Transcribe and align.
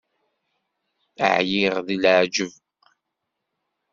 Ԑyiɣ 1.31 1.75
d 1.87 1.87
leεǧeb. 2.01 2.51